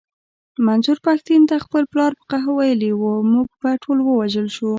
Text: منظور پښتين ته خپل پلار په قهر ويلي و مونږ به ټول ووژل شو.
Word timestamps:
منظور 0.67 0.97
پښتين 1.07 1.41
ته 1.49 1.55
خپل 1.65 1.83
پلار 1.91 2.11
په 2.19 2.23
قهر 2.31 2.49
ويلي 2.57 2.91
و 2.95 3.03
مونږ 3.31 3.47
به 3.61 3.71
ټول 3.83 3.97
ووژل 4.01 4.47
شو. 4.55 4.69